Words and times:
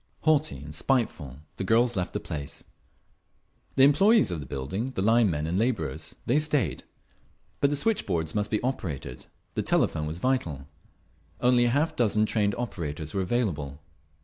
Haughty 0.21 0.57
and 0.57 0.73
spiteful 0.73 1.41
the 1.57 1.63
girls 1.63 1.95
left 1.95 2.13
the 2.13 2.19
place…. 2.19 2.63
The 3.75 3.83
employees 3.83 4.31
of 4.31 4.39
the 4.39 4.47
building, 4.47 4.89
the 4.95 5.01
line 5.03 5.29
men 5.29 5.45
and 5.45 5.59
labourers—they 5.59 6.39
stayed. 6.39 6.85
But 7.59 7.69
the 7.69 7.75
switch 7.75 8.07
boards 8.07 8.33
must 8.33 8.49
be 8.49 8.59
operated—the 8.63 9.61
telephone 9.61 10.07
was 10.07 10.17
vital…. 10.17 10.65
Only 11.39 11.67
half 11.67 11.93
a 11.93 11.95
dozen 11.97 12.25
trained 12.25 12.55
operators 12.57 13.13
were 13.13 13.21
available. 13.21 13.79